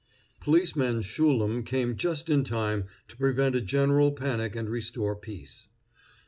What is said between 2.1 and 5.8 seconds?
in time to prevent a general panic and restore peace.